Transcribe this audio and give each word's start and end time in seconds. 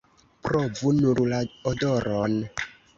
Provu 0.47 0.95
nur 1.03 1.23
la 1.35 1.45
odoron! 1.75 2.45